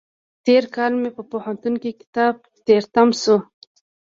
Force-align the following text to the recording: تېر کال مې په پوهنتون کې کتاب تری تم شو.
تېر 0.45 0.63
کال 0.75 0.93
مې 1.01 1.09
په 1.17 1.23
پوهنتون 1.31 1.73
کې 1.81 1.91
کتاب 2.01 2.35
تری 2.65 2.79
تم 2.93 3.09
شو. 3.21 3.37